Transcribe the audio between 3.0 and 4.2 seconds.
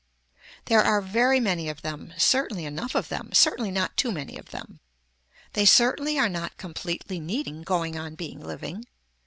them, certainly not too